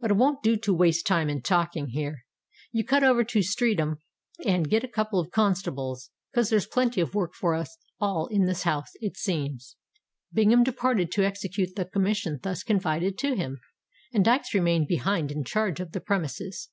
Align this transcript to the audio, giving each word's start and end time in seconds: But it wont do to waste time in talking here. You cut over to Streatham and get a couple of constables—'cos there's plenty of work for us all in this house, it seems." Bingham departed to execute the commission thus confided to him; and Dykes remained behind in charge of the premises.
But 0.00 0.10
it 0.10 0.14
wont 0.16 0.42
do 0.42 0.56
to 0.56 0.74
waste 0.74 1.06
time 1.06 1.30
in 1.30 1.42
talking 1.42 1.90
here. 1.90 2.24
You 2.72 2.84
cut 2.84 3.04
over 3.04 3.22
to 3.22 3.40
Streatham 3.40 3.98
and 4.44 4.68
get 4.68 4.82
a 4.82 4.88
couple 4.88 5.20
of 5.20 5.30
constables—'cos 5.30 6.50
there's 6.50 6.66
plenty 6.66 7.00
of 7.00 7.14
work 7.14 7.34
for 7.36 7.54
us 7.54 7.76
all 8.00 8.26
in 8.32 8.46
this 8.46 8.64
house, 8.64 8.90
it 9.00 9.16
seems." 9.16 9.76
Bingham 10.32 10.64
departed 10.64 11.12
to 11.12 11.24
execute 11.24 11.76
the 11.76 11.84
commission 11.84 12.40
thus 12.42 12.64
confided 12.64 13.16
to 13.18 13.36
him; 13.36 13.60
and 14.12 14.24
Dykes 14.24 14.54
remained 14.54 14.88
behind 14.88 15.30
in 15.30 15.44
charge 15.44 15.78
of 15.78 15.92
the 15.92 16.00
premises. 16.00 16.70